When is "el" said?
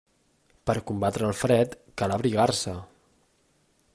1.33-1.37